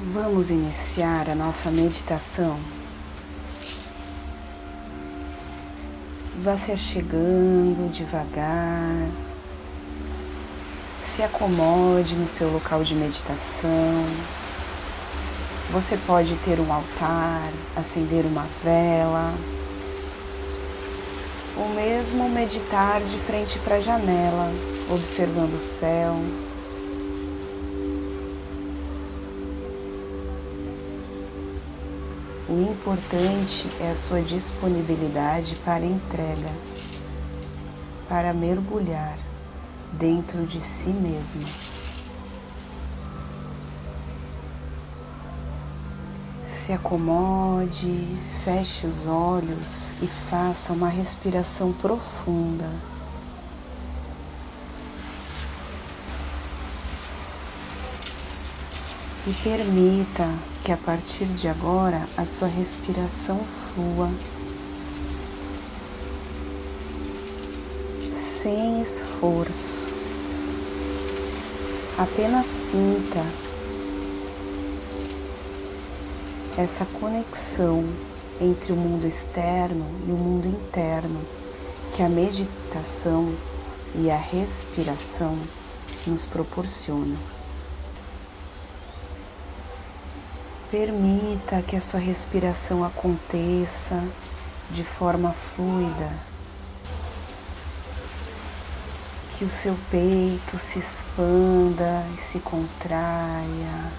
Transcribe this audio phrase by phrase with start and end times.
[0.00, 2.56] Vamos iniciar a nossa meditação.
[6.40, 9.08] Vá se achegando devagar,
[11.02, 14.06] se acomode no seu local de meditação.
[15.72, 19.34] Você pode ter um altar, acender uma vela,
[21.56, 24.48] ou mesmo meditar de frente para a janela,
[24.92, 26.14] observando o céu.
[32.48, 36.50] O importante é a sua disponibilidade para entrega,
[38.08, 39.18] para mergulhar
[39.92, 41.42] dentro de si mesmo.
[46.48, 52.97] Se acomode, feche os olhos e faça uma respiração profunda.
[59.28, 60.26] E permita
[60.64, 64.10] que a partir de agora a sua respiração flua
[68.10, 69.86] sem esforço.
[71.98, 73.22] Apenas sinta
[76.56, 77.84] essa conexão
[78.40, 81.20] entre o mundo externo e o mundo interno
[81.94, 83.30] que a meditação
[83.94, 85.38] e a respiração
[86.06, 87.37] nos proporcionam.
[90.70, 94.06] Permita que a sua respiração aconteça
[94.70, 96.12] de forma fluida,
[99.32, 103.92] que o seu peito se expanda e se contraia,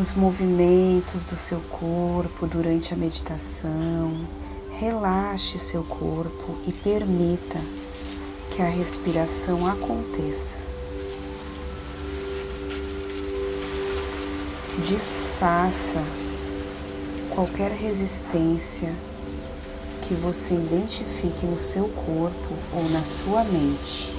[0.00, 4.12] os movimentos do seu corpo durante a meditação.
[4.78, 7.58] Relaxe seu corpo e permita
[8.54, 10.67] que a respiração aconteça.
[14.78, 16.00] Desfaça
[17.34, 18.94] qualquer resistência
[20.02, 24.16] que você identifique no seu corpo ou na sua mente.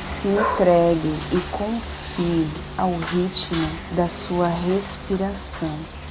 [0.00, 6.05] Se entregue e confie ao ritmo da sua respiração.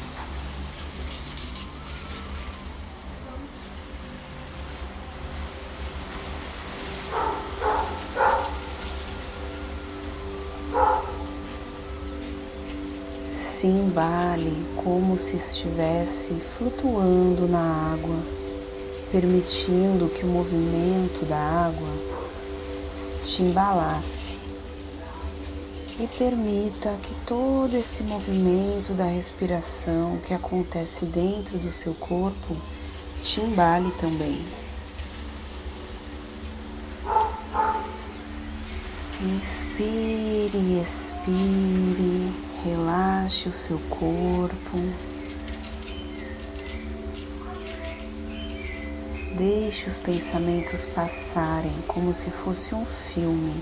[13.66, 14.54] Se embale
[14.84, 18.16] como se estivesse flutuando na água,
[19.12, 21.90] permitindo que o movimento da água
[23.24, 24.38] te embalasse.
[26.00, 32.56] E permita que todo esse movimento da respiração que acontece dentro do seu corpo
[33.24, 34.46] te embale também.
[39.24, 44.78] Inspire, expire, relaxe o seu corpo.
[49.38, 53.54] Deixe os pensamentos passarem como se fosse um filme,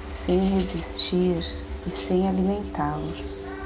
[0.00, 1.44] sem resistir
[1.86, 3.56] e sem alimentá-los.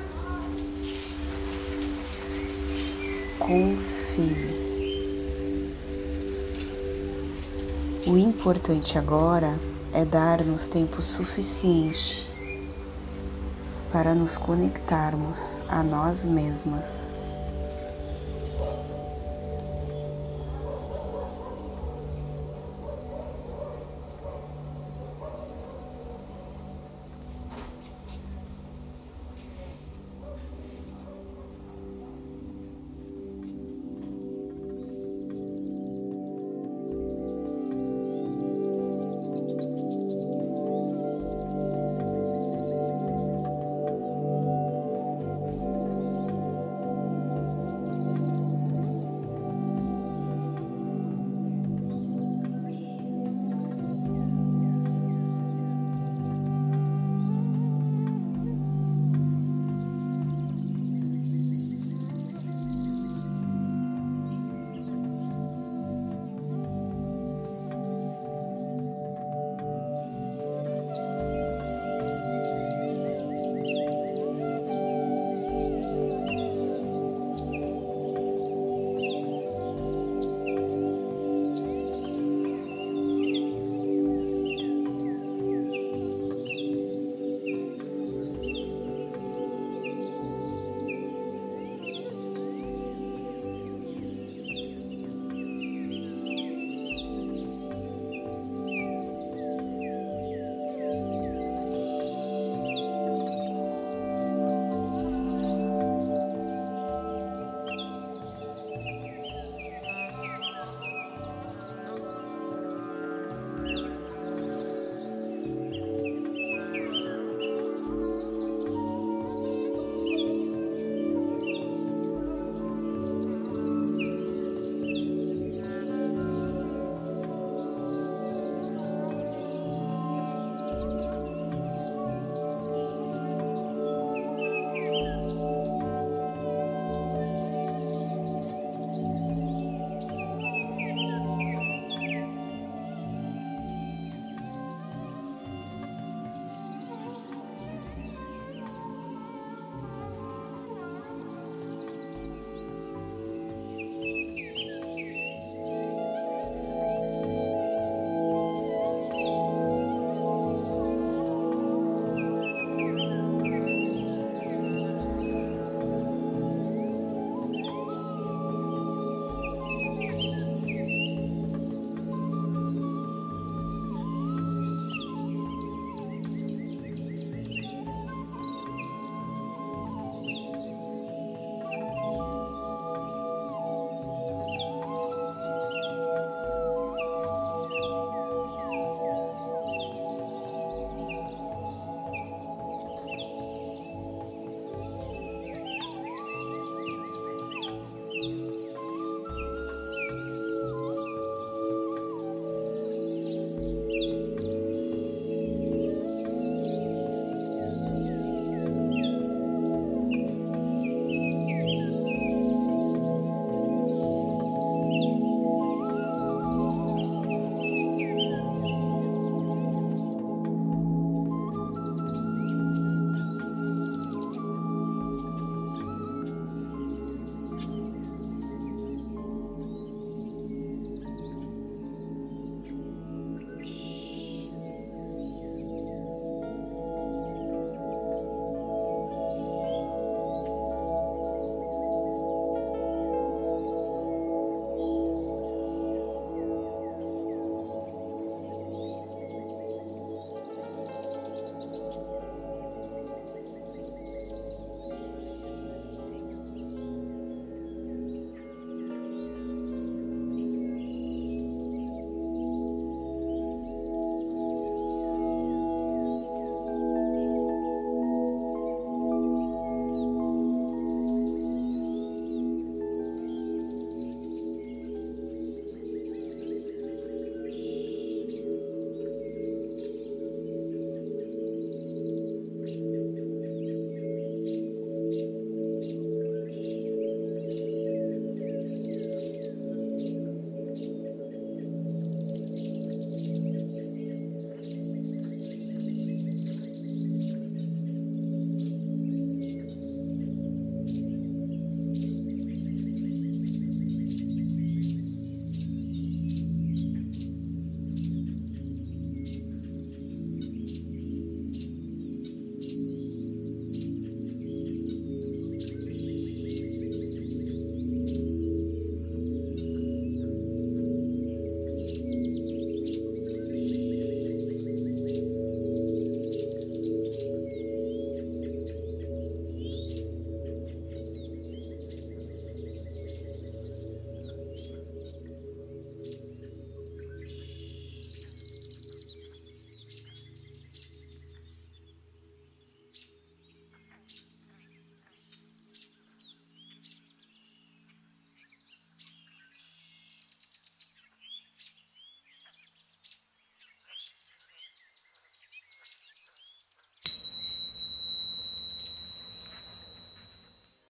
[3.38, 4.64] Confie.
[8.08, 9.56] O importante agora
[9.92, 12.33] é dar-nos tempo suficiente
[13.94, 17.13] para nos conectarmos a nós mesmas.